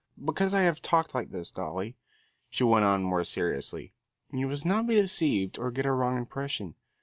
[0.25, 1.95] Because I have talked like this, Dolly,"
[2.49, 3.93] she went on more seriously,
[4.31, 6.73] "you must not be deceived or get a wrong impression.